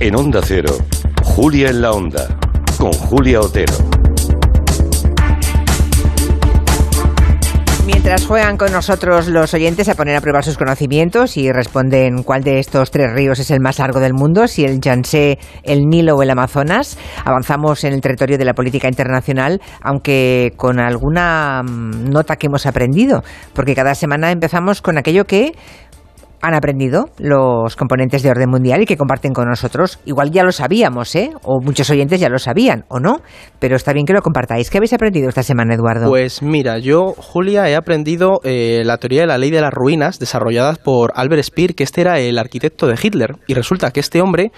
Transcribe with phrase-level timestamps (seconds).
[0.00, 0.76] En Onda Cero,
[1.24, 2.28] Julia en la Onda,
[2.78, 3.74] con Julia Otero.
[7.84, 12.44] Mientras juegan con nosotros los oyentes a poner a prueba sus conocimientos y responden cuál
[12.44, 16.14] de estos tres ríos es el más largo del mundo, si el Yangtze, el Nilo
[16.14, 22.10] o el Amazonas, avanzamos en el territorio de la política internacional, aunque con alguna mm,
[22.10, 25.56] nota que hemos aprendido, porque cada semana empezamos con aquello que
[26.40, 29.98] han aprendido los componentes de orden mundial y que comparten con nosotros.
[30.04, 31.30] Igual ya lo sabíamos, ¿eh?
[31.42, 33.20] O muchos oyentes ya lo sabían, o no,
[33.58, 34.70] pero está bien que lo compartáis.
[34.70, 36.08] ¿Qué habéis aprendido esta semana, Eduardo?
[36.08, 40.18] Pues mira, yo, Julia, he aprendido eh, la teoría de la ley de las ruinas
[40.18, 43.36] desarrollada por Albert Speer, que este era el arquitecto de Hitler.
[43.46, 44.52] Y resulta que este hombre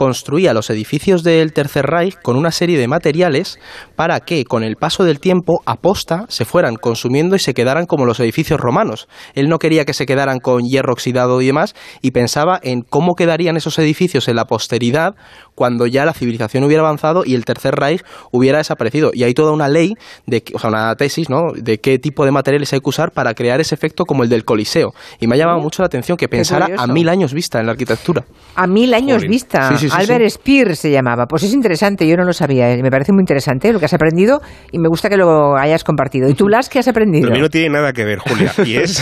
[0.00, 3.58] construía los edificios del Tercer Reich con una serie de materiales
[3.96, 8.06] para que con el paso del tiempo aposta se fueran consumiendo y se quedaran como
[8.06, 9.08] los edificios romanos.
[9.34, 13.14] Él no quería que se quedaran con hierro oxidado y demás y pensaba en cómo
[13.14, 15.16] quedarían esos edificios en la posteridad
[15.54, 19.10] cuando ya la civilización hubiera avanzado y el Tercer Reich hubiera desaparecido.
[19.12, 19.92] Y hay toda una ley,
[20.26, 21.52] de, o sea, una tesis, ¿no?
[21.54, 24.46] De qué tipo de materiales hay que usar para crear ese efecto como el del
[24.46, 24.94] Coliseo.
[25.20, 27.72] Y me ha llamado mucho la atención que pensara a mil años vista en la
[27.72, 28.24] arquitectura.
[28.54, 29.68] A mil años vista.
[29.94, 31.26] Albert Speer se llamaba.
[31.26, 32.70] Pues es interesante, yo no lo sabía.
[32.72, 32.82] ¿eh?
[32.82, 34.40] Me parece muy interesante lo que has aprendido
[34.72, 36.28] y me gusta que lo hayas compartido.
[36.28, 37.28] ¿Y tú, Las, qué has aprendido?
[37.28, 38.52] Lo mío no tiene nada que ver, Julia.
[38.64, 39.00] Y es,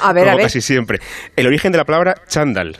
[0.00, 0.44] a ver, como a ver.
[0.44, 0.98] casi siempre,
[1.36, 2.78] el origen de la palabra chandal.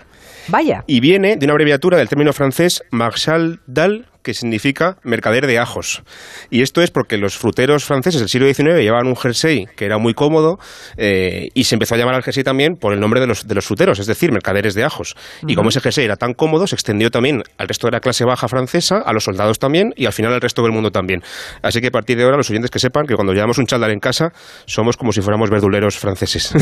[0.48, 0.82] Vaya.
[0.86, 6.02] Y viene de una abreviatura del término francés marchal dal, que significa mercader de ajos.
[6.50, 9.98] Y esto es porque los fruteros franceses del siglo XIX llevaban un jersey que era
[9.98, 10.58] muy cómodo
[10.96, 13.54] eh, y se empezó a llamar al jersey también por el nombre de los, de
[13.54, 15.14] los fruteros, es decir, mercaderes de ajos.
[15.46, 18.24] Y como ese jersey era tan cómodo, se extendió también al resto de la clase
[18.24, 21.22] baja francesa, a los soldados también y al final al resto del mundo también.
[21.62, 23.90] Así que a partir de ahora los oyentes que sepan que cuando llevamos un chaldar
[23.90, 24.32] en casa
[24.66, 26.54] somos como si fuéramos verduleros franceses.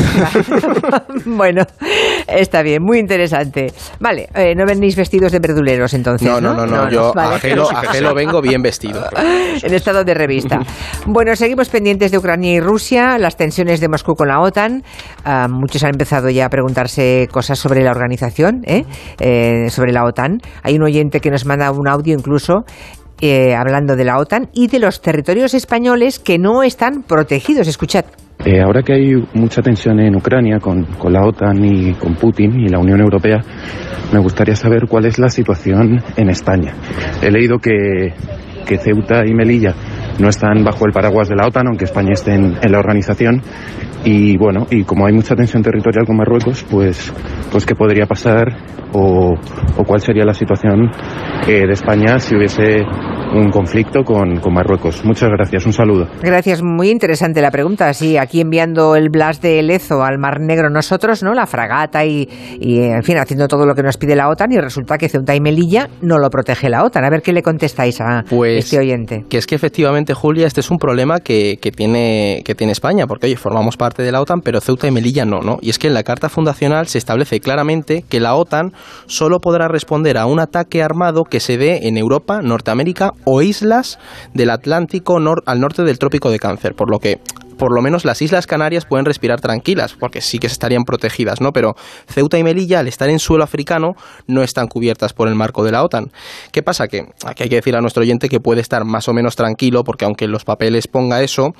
[1.25, 1.63] bueno,
[2.27, 3.71] está bien, muy interesante.
[3.99, 6.27] Vale, eh, no venís vestidos de verduleros entonces.
[6.27, 7.50] No, no, no, no, yo vale.
[7.59, 9.07] Ajeno vengo bien vestido.
[9.63, 10.59] en estado de revista.
[11.05, 14.83] Bueno, seguimos pendientes de Ucrania y Rusia, las tensiones de Moscú con la OTAN.
[15.23, 18.85] Ah, muchos han empezado ya a preguntarse cosas sobre la organización, ¿eh?
[19.19, 20.39] Eh, sobre la OTAN.
[20.63, 22.65] Hay un oyente que nos manda un audio incluso
[23.21, 27.67] eh, hablando de la OTAN y de los territorios españoles que no están protegidos.
[27.67, 28.05] Escuchad.
[28.43, 32.59] Eh, ahora que hay mucha tensión en Ucrania con, con, la OTAN y con Putin
[32.59, 33.39] y la Unión Europea,
[34.11, 36.73] me gustaría saber cuál es la situación en España.
[37.21, 38.13] He leído que,
[38.65, 39.75] que Ceuta y Melilla
[40.19, 43.41] no están bajo el paraguas de la OTAN, aunque España esté en, en la organización.
[44.03, 47.13] Y bueno, y como hay mucha tensión territorial con Marruecos, pues,
[47.51, 48.47] pues qué podría pasar
[48.93, 49.33] o,
[49.77, 50.89] o cuál sería la situación
[51.47, 52.83] eh, de España si hubiese
[53.33, 55.05] un conflicto con, con, Marruecos.
[55.05, 56.07] Muchas gracias, un saludo.
[56.21, 57.93] Gracias, muy interesante la pregunta.
[57.93, 61.33] Sí, aquí enviando el Blas de Lezo al Mar Negro nosotros, ¿no?
[61.33, 62.27] La fragata y,
[62.59, 65.33] y, en fin, haciendo todo lo que nos pide la OTAN y resulta que Ceuta
[65.33, 67.05] y Melilla no lo protege la OTAN.
[67.05, 69.25] A ver qué le contestáis a pues, este oyente.
[69.29, 73.07] Que es que efectivamente, Julia, este es un problema que, que, tiene, que tiene España,
[73.07, 75.57] porque oye, formamos parte de la OTAN, pero Ceuta y Melilla no, ¿no?
[75.61, 78.73] Y es que en la Carta Fundacional se establece claramente que la OTAN
[79.05, 83.99] solo podrá responder a un ataque armado que se dé en Europa, Norteamérica o islas
[84.33, 87.19] del Atlántico al norte del Trópico de Cáncer, por lo que
[87.61, 91.51] por lo menos las Islas Canarias pueden respirar tranquilas, porque sí que estarían protegidas, ¿no?
[91.51, 91.75] Pero
[92.07, 93.91] Ceuta y Melilla, al estar en suelo africano,
[94.25, 96.11] no están cubiertas por el marco de la OTAN.
[96.51, 96.87] ¿Qué pasa?
[96.87, 99.83] Que aquí hay que decir a nuestro oyente que puede estar más o menos tranquilo,
[99.83, 101.53] porque aunque en los papeles ponga eso,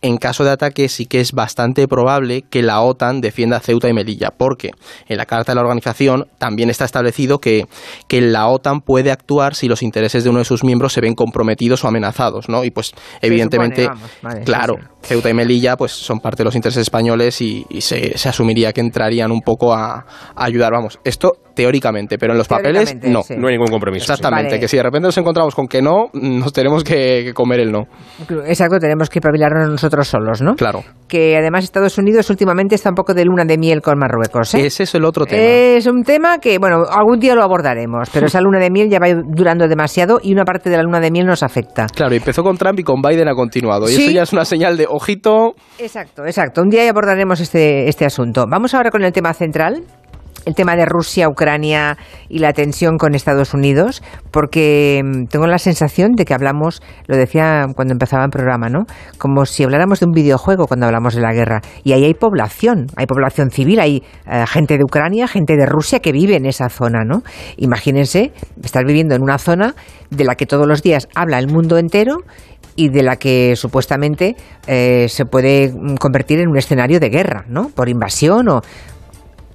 [0.00, 3.92] en caso de ataque sí que es bastante probable que la OTAN defienda Ceuta y
[3.92, 4.70] Melilla, porque
[5.08, 7.66] en la Carta de la Organización también está establecido que,
[8.06, 11.14] que la OTAN puede actuar si los intereses de uno de sus miembros se ven
[11.14, 12.62] comprometidos o amenazados, ¿no?
[12.62, 14.97] Y pues evidentemente, supone, vamos, vale, claro, sí, sí.
[15.02, 19.30] Ceuta y Melilla pues son parte de los intereses españoles y, se, asumiría que entrarían
[19.30, 20.04] un poco a,
[20.34, 23.22] a, ayudar, vamos, esto teóricamente, pero en los papeles no.
[23.24, 23.34] Sí.
[23.36, 24.04] No hay ningún compromiso.
[24.04, 24.60] Exactamente, Vale.
[24.60, 27.72] que si de repente nos encontramos con que no, nos tenemos que, que comer el
[27.72, 27.88] no.
[28.46, 30.54] Exacto, tenemos que pabilarnos nosotros solos, ¿no?
[30.54, 30.84] Claro.
[31.08, 34.54] Que además Estados Unidos últimamente está un poco de luna de miel con Marruecos.
[34.54, 34.66] ¿eh?
[34.66, 35.42] Ese es el otro tema.
[35.42, 39.00] Es un tema que, bueno, algún día lo abordaremos, pero esa luna de miel ya
[39.00, 41.86] va durando demasiado y una parte de la luna de miel nos afecta.
[41.92, 43.88] Claro, empezó con Trump y con Biden ha continuado.
[43.88, 44.02] Y Sí.
[44.04, 45.54] eso ya es una señal de ojito.
[45.80, 46.62] Exacto, exacto.
[46.62, 48.44] Un día ya abordaremos este, este asunto.
[48.48, 49.82] Vamos ahora con el tema central.
[50.44, 51.98] El tema de Rusia, Ucrania
[52.28, 57.16] y la tensión con Estados Unidos, porque mm, tengo la sensación de que hablamos, lo
[57.16, 58.86] decía cuando empezaba el programa, ¿no?
[59.18, 61.60] Como si habláramos de un videojuego cuando hablamos de la guerra.
[61.84, 66.00] Y ahí hay población, hay población civil, hay eh, gente de Ucrania, gente de Rusia
[66.00, 67.22] que vive en esa zona, ¿no?
[67.56, 68.32] Imagínense
[68.62, 69.74] estar viviendo en una zona
[70.10, 72.18] de la que todos los días habla el mundo entero
[72.76, 74.36] y de la que supuestamente
[74.68, 77.70] eh, se puede mm, convertir en un escenario de guerra, ¿no?
[77.70, 78.62] Por invasión o...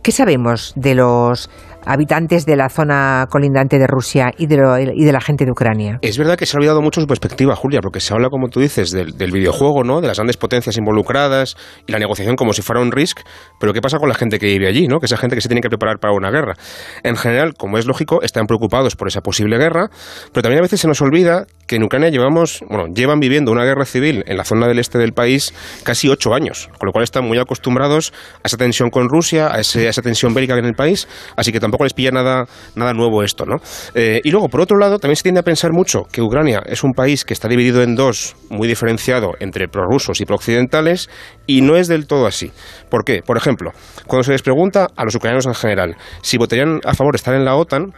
[0.04, 1.50] ¿Qué sabemos de los
[1.86, 6.00] habitantes de la zona colindante de Rusia y de, y de la gente de Ucrania.
[6.02, 8.60] Es verdad que se ha olvidado mucho su perspectiva, Julia, porque se habla, como tú
[8.60, 10.02] dices, del, del videojuego, ¿no?
[10.02, 11.56] de las grandes potencias involucradas
[11.88, 13.20] y la negociación como si fuera un risk,
[13.60, 15.00] pero ¿qué pasa con la gente que vive allí, ¿no?
[15.00, 16.54] que esa gente que se tiene que preparar para una guerra?
[17.04, 19.90] En general, como es lógico, están preocupados por esa posible guerra,
[20.32, 23.64] pero también a veces se nos olvida que en Ucrania llevamos, bueno, llevan viviendo una
[23.66, 27.04] guerra civil en la zona del este del país casi ocho años, con lo cual
[27.04, 31.08] están muy acostumbrados a esa tensión con Rusia, a, esa tensión bélica en el país,
[31.36, 33.56] así que tampoco les pilla nada, nada nuevo esto, ¿no?
[33.96, 36.84] Eh, y luego, por otro lado, también se tiende a pensar mucho que Ucrania es
[36.84, 41.10] un país que está dividido en dos, muy diferenciado entre prorrusos y prooccidentales,
[41.48, 42.52] y no es del todo así.
[42.92, 43.24] ¿Por qué?
[43.26, 43.72] Por ejemplo,
[44.06, 47.34] cuando se les pregunta a los ucranianos en general si votarían a favor de estar
[47.34, 47.96] en la OTAN,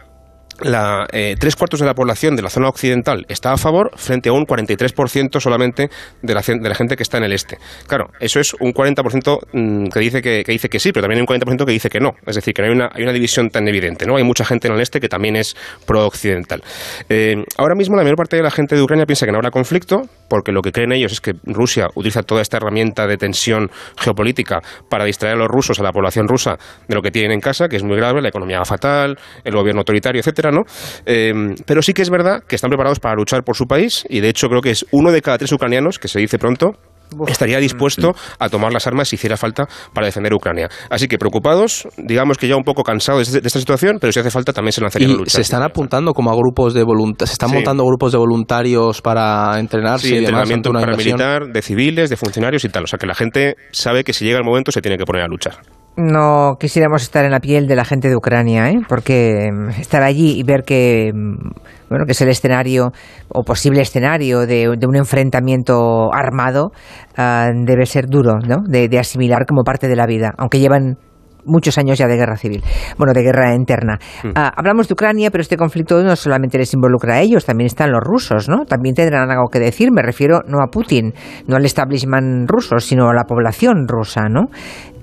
[0.60, 4.28] la, eh, tres cuartos de la población de la zona occidental está a favor frente
[4.28, 5.90] a un 43% solamente
[6.22, 7.58] de la, de la gente que está en el este.
[7.86, 11.36] Claro, eso es un 40% mm, que dice que, dice que sí, pero también hay
[11.36, 12.12] un 40% que dice que no.
[12.26, 14.06] Es decir, que no hay una, división tan evidente.
[14.06, 14.16] ¿no?
[14.16, 15.56] Hay mucha gente en el este que también es
[15.86, 16.62] pro-occidental.
[17.08, 19.50] Eh, ahora mismo la mayor parte de la gente de Ucrania piensa que no habrá
[19.50, 23.70] conflicto, porque lo que creen ellos es que Rusia utiliza toda esta herramienta de tensión
[23.98, 26.56] geopolítica para distraer a los rusos, a la población rusa,
[26.88, 29.80] de lo que tienen en casa, que es muy grave, la economía fatal, el gobierno
[29.80, 30.45] autoritario, etcétera
[31.04, 34.20] Em, pero sí que es verdad que están preparados para luchar por su país y
[34.20, 36.72] de hecho creo que es uno de cada tres ucranianos, que se dice pronto,
[37.28, 40.68] estaría dispuesto a tomar las armas si hiciera falta para defender Ucrania.
[40.90, 44.30] Así que preocupados, digamos que ya un poco cansados de, esta situación, pero si hace
[44.30, 45.30] falta también se lanzarían a luchar.
[45.30, 49.58] Se están apuntando como a grupos de voluntarios, se están montando grupos de voluntarios para
[49.58, 52.84] entrenarse sí, entrenamiento paramilitar, de civiles, de funcionarios y tal.
[52.84, 55.22] O sea que la gente sabe que si llega el momento se tiene que poner
[55.22, 55.60] a luchar
[55.96, 58.80] no quisiéramos estar en la piel de la gente de Ucrania, ¿eh?
[58.88, 61.50] porque mm, estar allí y ver que, mm,
[61.88, 62.92] bueno, que es el escenario
[63.28, 66.72] o posible escenario de, un enfrentamiento armado
[67.16, 68.56] ah, debe ser duro ¿no?
[68.66, 70.98] de, de, asimilar como parte de la vida, aunque llevan
[71.46, 72.62] muchos años ya de guerra civil,
[72.98, 73.98] bueno, de guerra interna.
[74.24, 74.30] Mm.
[74.34, 77.90] Ah, hablamos de Ucrania, pero este conflicto no solamente les involucra a ellos, también están
[77.92, 78.64] los rusos, ¿no?
[78.66, 81.14] También tendrán algo que decir, me refiero no a Putin,
[81.46, 84.46] no al establishment ruso, sino a la población rusa, ¿no?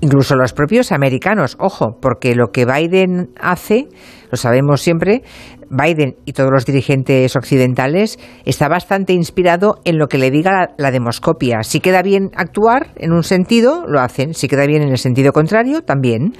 [0.04, 3.88] Incluso los propios americanos, ojo, porque lo que Biden hace,
[4.30, 5.22] lo sabemos siempre,
[5.70, 10.90] Biden y todos los dirigentes occidentales está bastante inspirado en lo que le diga la,
[10.90, 11.62] demoscopia.
[11.62, 14.34] Si queda bien actuar en un sentido, lo hacen.
[14.34, 16.34] Si queda bien en el sentido contrario, también.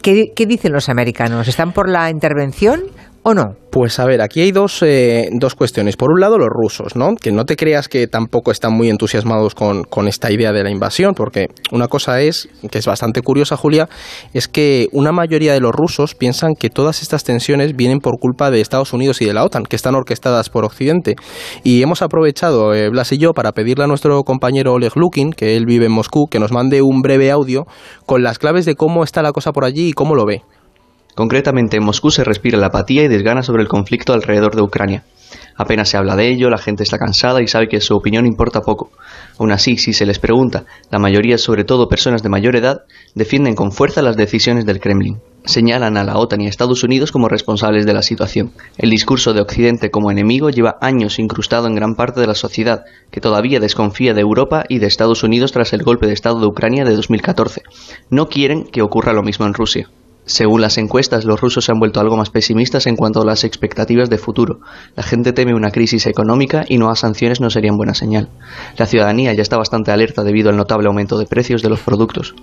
[0.00, 1.48] ¿Qué, dicen los americanos?
[1.48, 2.82] ¿Están por la intervención
[3.22, 3.56] o no?
[3.70, 5.96] Pues a ver, aquí hay dos, eh, dos cuestiones.
[5.96, 7.14] Por un lado, los rusos, ¿no?
[7.14, 10.70] Que no te creas que tampoco están muy entusiasmados con, con, esta idea de la
[10.70, 13.88] invasión, porque una cosa es, que es bastante curiosa, Julia,
[14.32, 18.50] es que una mayoría de los rusos piensan que todas estas tensiones vienen por culpa
[18.50, 21.16] de Estados Unidos y de la OTAN, que están orquestadas por Occidente.
[21.62, 25.56] Y hemos aprovechado, eh, Blas y yo, para pedirle a nuestro compañero Oleg Lukin, que
[25.56, 27.66] él vive en Moscú, que nos mande un breve audio
[28.06, 30.42] con las claves de cómo está la cosa por allí y cómo lo ve.
[31.18, 35.02] Concretamente, en Moscú se respira la apatía y desgana sobre el conflicto alrededor de Ucrania.
[35.56, 38.60] Apenas se habla de ello, la gente está cansada y sabe que su opinión importa
[38.60, 38.92] poco.
[39.36, 42.82] Aún así, si se les pregunta, la mayoría, sobre todo personas de mayor edad,
[43.16, 45.18] defienden con fuerza las decisiones del Kremlin.
[45.44, 48.52] Señalan a la OTAN y a Estados Unidos como responsables de la situación.
[48.76, 52.84] El discurso de Occidente como enemigo lleva años incrustado en gran parte de la sociedad,
[53.10, 56.46] que todavía desconfía de Europa y de Estados Unidos tras el golpe de Estado de
[56.46, 57.62] Ucrania de 2014.
[58.08, 59.88] No quieren que ocurra lo mismo en Rusia.
[60.28, 63.44] Según las encuestas, los rusos se han vuelto algo más pesimistas en cuanto a las
[63.44, 64.60] expectativas de futuro.
[64.94, 68.28] La gente teme una crisis económica y nuevas sanciones no serían buena señal.
[68.76, 72.34] La ciudadanía ya está bastante alerta debido al notable aumento de precios de los productos.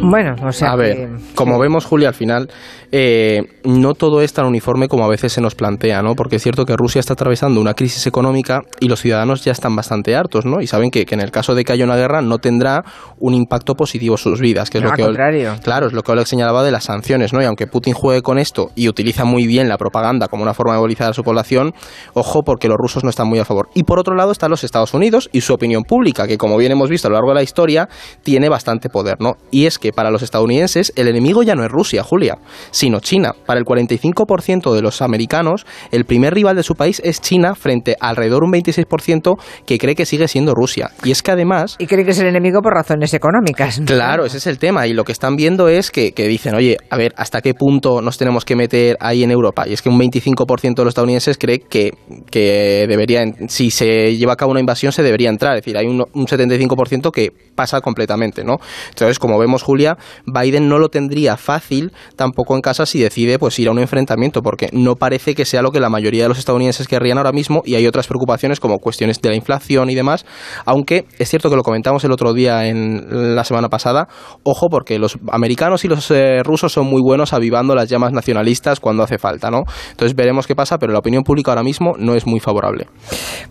[0.00, 0.72] Bueno, o sea.
[0.72, 2.48] A ver, como vemos, Julia, al final
[2.90, 6.14] eh, no todo es tan uniforme como a veces se nos plantea, ¿no?
[6.14, 9.76] Porque es cierto que Rusia está atravesando una crisis económica y los ciudadanos ya están
[9.76, 10.60] bastante hartos, ¿no?
[10.60, 12.84] Y saben que, en el caso de que haya una guerra no tendrá
[13.18, 15.56] un impacto positivo en sus vidas, que es lo que contrario.
[15.62, 17.42] claro, es lo que Oleg señalaba de las sanciones, ¿no?
[17.42, 20.72] Y aunque Putin juegue con esto y utiliza muy bien la propaganda como una forma
[20.72, 21.74] de movilizar a su población,
[22.14, 23.68] ojo porque los rusos no están muy a favor.
[23.74, 26.72] Y por otro lado están los Estados Unidos y su opinión pública, que como bien
[26.72, 27.88] hemos visto a lo largo de la historia,
[28.22, 29.34] tiene bastante poder, ¿no?
[29.50, 32.38] Y es que para los estadounidenses el enemigo ya no es Rusia, Julia,
[32.70, 33.34] sino China.
[33.46, 37.96] Para el 45% de los americanos, el primer rival de su país es China frente
[38.00, 40.90] a alrededor un 26% que cree que sigue siendo Rusia.
[41.04, 41.76] Y es que además...
[41.78, 43.80] Y cree que es el enemigo por razones económicas.
[43.84, 44.86] Claro, ese es el tema.
[44.86, 48.18] Y lo que están viendo es que, dicen, oye, a ver, ¿hasta qué punto nos
[48.18, 49.64] tenemos que meter ahí en Europa?
[49.66, 51.94] Y es que un 25% de los estadounidenses cree que,
[52.30, 55.56] que debería, si se lleva a cabo una invasión, se debería entrar.
[55.56, 58.58] Es decir, hay un, un 75% que pasa completamente, ¿no?
[58.90, 59.77] Entonces, como vemos, Julio,
[60.26, 64.42] Biden no lo tendría fácil tampoco en casa si decide pues ir a un enfrentamiento,
[64.42, 67.62] porque no parece que sea lo que la mayoría de los estadounidenses querrían ahora mismo
[67.64, 70.26] y hay otras preocupaciones como cuestiones de la inflación y demás,
[70.64, 74.08] aunque es cierto que lo comentamos el otro día en la semana pasada,
[74.42, 78.80] ojo porque los americanos y los eh, rusos son muy buenos avivando las llamas nacionalistas
[78.80, 79.62] cuando hace falta, ¿no?
[79.90, 82.86] Entonces veremos qué pasa, pero la opinión pública ahora mismo no es muy favorable.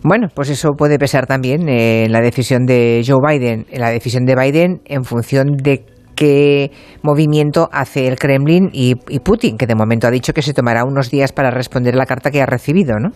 [0.02, 4.24] Bueno, pues eso puede pesar también en la decisión de Joe Biden, en la decisión
[4.24, 5.84] de Biden en función de
[6.18, 6.72] qué
[7.02, 11.10] movimiento hace el Kremlin y, Putin, que de momento ha dicho que se tomará unos
[11.10, 13.10] días para responder la carta que ha recibido, ¿no?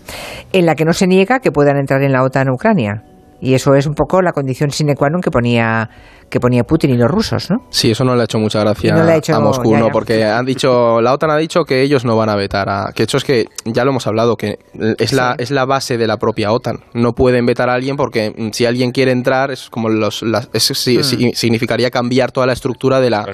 [0.52, 3.02] En la que no se niega que puedan entrar en la OTAN Ucrania.
[3.45, 5.91] Y eso es un poco la condición sine qua non que ponía
[6.31, 7.67] que ponía Putin y los rusos, ¿no?
[7.69, 9.81] Sí, eso no le ha hecho mucha gracia no le ha hecho, a Moscú, ya,
[9.81, 9.89] ¿no?
[9.91, 12.93] Porque han dicho, la OTAN ha dicho que ellos no van a vetar a...
[12.95, 14.57] Que hecho es que, ya lo hemos hablado, que
[14.97, 16.77] es la, es la base de la propia OTAN.
[16.95, 20.23] No pueden vetar a alguien porque mm, si alguien quiere entrar, es como los...
[20.23, 21.03] las- es- sí, Mm.
[21.03, 23.27] sí, significaría cambiar toda la estructura de la,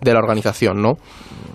[0.00, 0.92] de la organización, ¿no?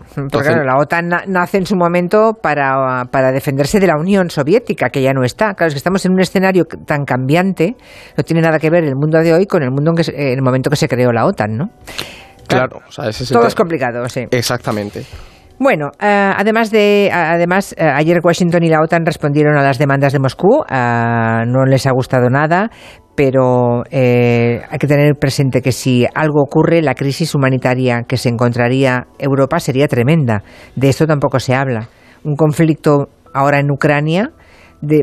[0.09, 3.95] Porque Entonces- claro, la OTAN na- nace en su momento para, para defenderse de la
[3.97, 5.53] Unión Soviética, que ya no está.
[5.53, 7.75] Claro, es que estamos en un escenario tan cambiante,
[8.17, 10.37] no tiene nada que ver el mundo de hoy con el mundo en, que en
[10.37, 11.69] el momento que se creó la OTAN, ¿no?
[12.47, 13.47] Claro, o sea, ese es el Todo tema.
[13.49, 14.25] es complicado, sí.
[14.31, 15.03] Exactamente.
[15.59, 20.13] Bueno, eh, además de, además eh, ayer Washington y la OTAN respondieron a las demandas
[20.13, 20.63] de Moscú.
[20.69, 22.71] eh, no les ha gustado nada,
[23.19, 28.29] pero eh, hay que tener presente que si algo ocurre, la crisis humanitaria que se
[28.29, 30.41] encontraría Europa sería tremenda.
[30.77, 31.89] De esto tampoco se habla.
[32.23, 34.31] Un conflicto ahora en Ucrania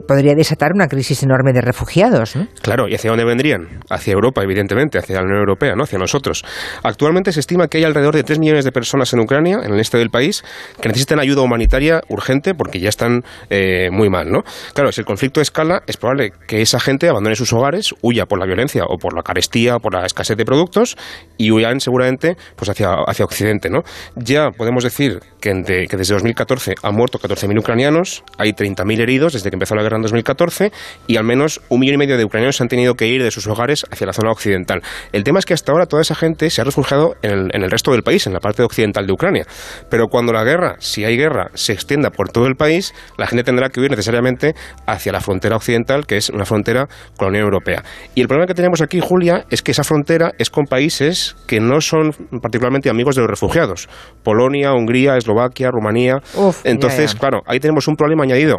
[0.07, 2.37] podría desatar una crisis enorme de refugiados.
[2.37, 2.47] ¿no?
[2.63, 3.81] Claro, ¿y hacia dónde vendrían?
[3.91, 5.85] Hacia Europa, evidentemente, hacia la Unión Europea, ¿no?
[5.85, 6.45] Hacia nosotros.
[6.83, 9.81] Actualmente se estima que hay alrededor de 3 millones de personas en Ucrania, en el
[9.81, 10.43] este del país,
[10.81, 14.43] que necesitan ayuda humanitaria urgente porque ya están eh, muy mal, ¿no?
[14.75, 18.39] Claro, si el conflicto escala, es probable que esa gente abandone sus hogares, huya por
[18.39, 20.97] la violencia o por la carestía o por la escasez de productos
[21.37, 23.81] y huyan seguramente pues hacia, hacia Occidente, ¿no?
[24.15, 29.33] Ya podemos decir que, de- que desde 2014 han muerto 14.000 ucranianos, hay 30.000 heridos
[29.35, 30.73] desde que empezó la guerra en 2014
[31.07, 33.47] y al menos un millón y medio de ucranianos han tenido que ir de sus
[33.47, 34.83] hogares hacia la zona occidental.
[35.13, 37.63] El tema es que hasta ahora toda esa gente se ha refugiado en el, en
[37.63, 39.47] el resto del país, en la parte occidental de Ucrania.
[39.91, 43.45] Pero cuando la guerra, si hay guerra, se extienda por todo el país, la gente
[43.45, 44.55] tendrá que huir necesariamente
[44.87, 47.83] hacia la frontera occidental, que es una frontera con la Unión Europea.
[48.15, 51.61] Y el problema que tenemos aquí, Julia, es que esa frontera es con países que
[51.61, 53.89] no son particularmente amigos de los refugiados.
[54.23, 56.17] Polonia, Hungría, Eslovaquia, Rumanía.
[56.35, 57.19] Uf, ya, Entonces, ya.
[57.19, 58.59] claro, ahí tenemos un problema añadido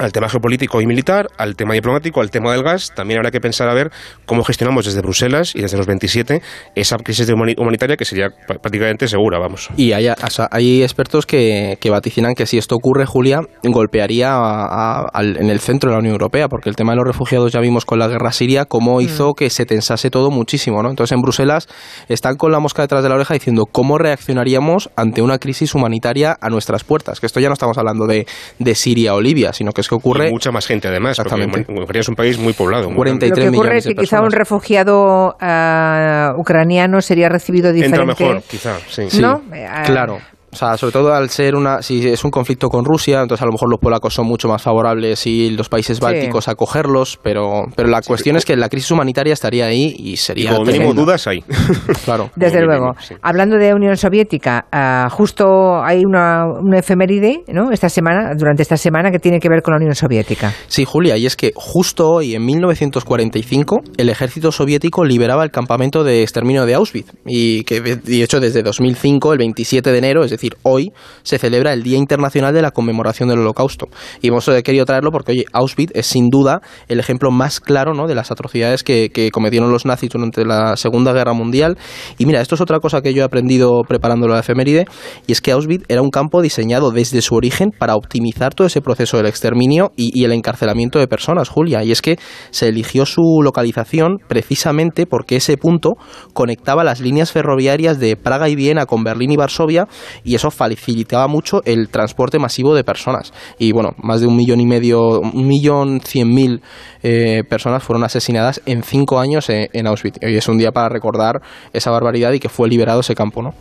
[0.00, 3.40] al tema geopolítico y militar, al tema diplomático, al tema del gas, también habrá que
[3.40, 3.90] pensar a ver
[4.26, 6.42] cómo gestionamos desde Bruselas y desde los 27
[6.74, 9.68] esa crisis humanitaria que sería pr- prácticamente segura, vamos.
[9.76, 14.32] Y hay, o sea, hay expertos que, que vaticinan que si esto ocurre, Julia, golpearía
[14.32, 17.06] a- a- al- en el centro de la Unión Europea, porque el tema de los
[17.06, 20.90] refugiados ya vimos con la guerra siria cómo hizo que se tensase todo muchísimo, ¿no?
[20.90, 21.68] Entonces en Bruselas
[22.08, 26.36] están con la mosca detrás de la oreja diciendo cómo reaccionaríamos ante una crisis humanitaria
[26.40, 28.26] a nuestras puertas, que esto ya no estamos hablando de,
[28.58, 30.28] de Siria o Libia, sino que es que ocurre...
[30.28, 31.66] Y mucha más gente además, porque.
[31.68, 32.86] Ucrania es un país muy poblado.
[32.86, 33.44] muy 40 grande.
[33.44, 38.00] Lo que ocurre es que quizá un refugiado ah, ucraniano sería recibido diferente.
[38.00, 39.10] Entra mejor, quizá, sí.
[39.10, 39.42] Sí, ¿No?
[39.52, 40.18] Eh, claro.
[40.52, 43.46] O sea, sobre todo al ser una, si es un conflicto con Rusia, entonces a
[43.46, 47.64] lo mejor los polacos son mucho más favorables y los países bálticos a acogerlos, pero,
[47.76, 50.92] pero la cuestión es que la crisis humanitaria estaría ahí y Y sería como mínimo
[50.92, 51.44] dudas hay.
[52.04, 52.30] Claro.
[52.34, 52.84] Desde Como luego.
[52.86, 53.14] mínimo, sí.
[53.22, 57.70] Hablando de Unión Soviética, ah, justo hay una, una efeméride, ¿no?
[57.70, 60.52] Esta semana, durante esta semana, que tiene que ver con la Unión Soviética.
[60.66, 66.02] Sí, Julia, y es que justo hoy, en 1945, el ejército soviético liberaba el campamento
[66.02, 67.12] de exterminio de Auschwitz.
[67.26, 70.92] Y que, de hecho, desde 2005, el 27 de enero, es decir, hoy,
[71.22, 73.88] se celebra el Día Internacional de la Conmemoración del Holocausto.
[74.20, 77.94] Y hemos eh, querido traerlo porque, oye, Auschwitz es sin duda el ejemplo más claro
[77.94, 78.06] ¿no?
[78.06, 81.76] de las atrocidades que, cometieron los nazis durante la Segunda Guerra Mundial.
[82.18, 84.86] Y mira, esto es otra cosa que yo he aprendido preparando la efeméride,
[85.26, 88.80] y es que Auschwitz era un campo diseñado desde su origen para optimizar todo ese
[88.80, 91.84] proceso del exterminio y el encarcelamiento de personas, Julia.
[91.84, 92.18] Y es que
[92.50, 95.94] se eligió su localización precisamente porque ese punto
[96.32, 99.86] conectaba las líneas ferroviarias de Praga y Viena con Berlín y Varsovia,
[100.30, 103.32] y eso facilitaba mucho el transporte masivo de personas.
[103.58, 106.62] Y bueno, más de un millón y medio, un millón cien mil
[107.02, 110.18] eh, personas fueron asesinadas en cinco años en, en Auschwitz.
[110.22, 113.54] Y es un día para recordar esa barbaridad y que fue liberado ese campo, ¿no?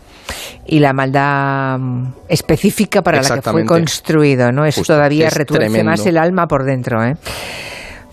[0.67, 4.63] Y la maldad mm, específica para la que fue construido, ¿no?
[4.63, 4.93] Eso Justo.
[4.93, 7.15] todavía Es retuerce más el alma por dentro, ¿eh?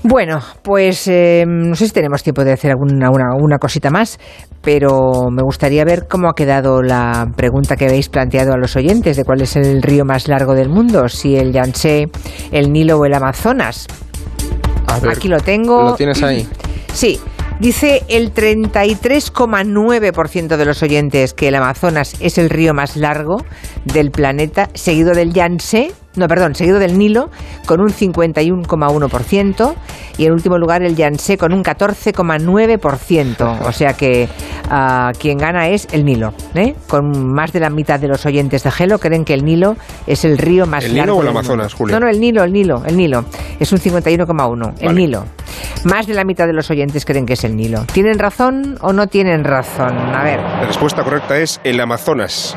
[0.08, 4.20] Bueno, pues eh, no sé si tenemos tiempo de hacer alguna una, una cosita más,
[4.62, 9.16] pero me gustaría ver cómo ha quedado la pregunta que habéis planteado a los oyentes
[9.16, 12.04] de cuál es el río más largo del mundo, si el Yangtze,
[12.52, 13.88] el Nilo o el Amazonas.
[14.86, 15.82] A ver, Aquí lo tengo.
[15.82, 16.46] ¿Lo tienes ahí?
[16.92, 17.18] Sí,
[17.58, 23.38] Dice el 33,9% de los oyentes que el Amazonas es el río más largo
[23.86, 27.30] del planeta, seguido del Yangtze, no, perdón, seguido del Nilo
[27.66, 29.74] con un 51,1%
[30.18, 33.66] y en último lugar el Yangtze con un 14,9%.
[33.66, 34.28] O sea que
[34.70, 36.32] ah, quien gana es el Nilo.
[36.54, 36.74] ¿eh?
[36.88, 40.24] Con más de la mitad de los oyentes de Gelo creen que el Nilo es
[40.24, 41.14] el río más ¿El largo.
[41.14, 41.74] Nilo o el Amazonas.
[41.74, 41.94] Julio?
[41.94, 43.24] No, no, el Nilo, el Nilo, el Nilo.
[43.60, 44.74] Es un 51,1.
[44.80, 45.00] El Vale.
[45.00, 45.24] Nilo.
[45.84, 47.84] Más de la mitad de los oyentes creen que es el Nilo.
[47.92, 49.96] ¿Tienen razón o no tienen razón?
[49.96, 50.40] A ver.
[50.40, 52.56] La respuesta correcta es el Amazonas.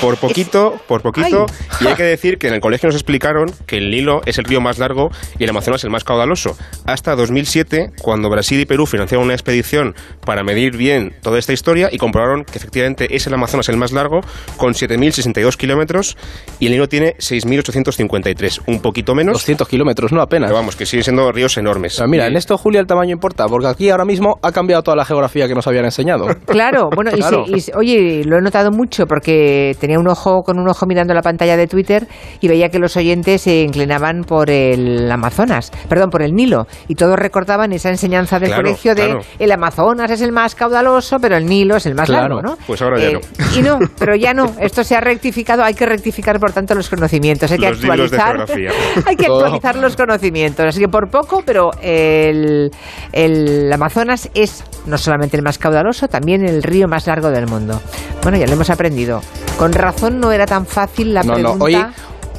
[0.00, 1.46] Por poquito, por poquito.
[1.80, 4.44] Y hay que decir que en el colegio nos explicaron que el Nilo es el
[4.44, 6.56] río más largo y el Amazonas el más caudaloso.
[6.84, 11.88] Hasta 2007, cuando Brasil y Perú financiaron una expedición para medir bien toda esta historia
[11.90, 14.20] y comprobaron que efectivamente es el Amazonas el más largo,
[14.58, 16.16] con 7.062 kilómetros,
[16.60, 19.32] y el Nilo tiene 6.853, un poquito menos.
[19.34, 20.48] 200 kilómetros, no apenas.
[20.50, 21.96] Pero vamos, que siguen siendo ríos enormes.
[21.96, 24.82] Pero mira, Y- en esto, Julia, el tamaño importa, porque aquí ahora mismo ha cambiado
[24.82, 26.26] toda la geografía que nos habían enseñado.
[26.46, 27.44] Claro, bueno, y Claro.
[27.48, 31.14] y se- oye, lo he notado mucho porque tenía un ojo con un ojo mirando
[31.14, 32.06] la pantalla de Twitter
[32.40, 36.96] y veía que los oyentes se inclinaban por el Amazonas, perdón, por el Nilo, y
[36.96, 39.20] todos recordaban esa enseñanza del Claro, colegio de claro.
[39.38, 42.36] el Amazonas es el más caudaloso, pero el Nilo es el más Claro.
[42.36, 42.56] largo, ¿no?
[42.66, 43.20] Pues ahora ya Eh,
[43.56, 46.88] Y no, pero ya no, esto se ha rectificado, hay que rectificar por tanto los
[46.90, 48.46] conocimientos, hay que Los actualizar,
[49.06, 52.70] hay que actualizar los conocimientos, así que por poco, pero el,
[53.12, 57.80] el Amazonas es no solamente el más caudaloso, también el río más largo del mundo.
[58.22, 59.20] Bueno, ya lo hemos aprendido.
[59.58, 61.78] Con razón no era tan fácil la No, no, pregunta hoy-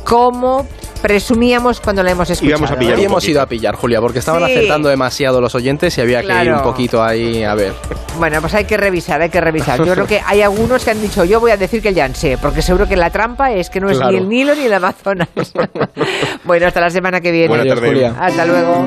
[0.04, 0.66] como
[1.02, 2.58] presumíamos cuando la hemos escuchado.
[2.58, 3.32] Íbamos a pillar hemos poquito.
[3.32, 4.52] ido a pillar, Julia, porque estaban Sí.
[4.52, 7.74] acertando demasiado los oyentes y había que ir un poquito ahí a ver.
[8.18, 9.78] Bueno, pues hay que revisar, hay que revisar.
[9.84, 12.38] Yo creo que hay algunos que han dicho, yo voy a decir que el Yangtze,
[12.42, 14.12] porque seguro que la trampa es que no es Claro.
[14.14, 15.28] ni el Nilo ni el Amazonas.
[16.46, 17.56] bueno, hasta la semana que viene.
[17.76, 18.16] Julia.
[18.20, 18.86] Hasta luego.